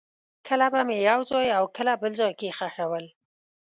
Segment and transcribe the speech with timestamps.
[0.47, 3.05] کله به مې یو ځای او کله بل ځای کې خښول.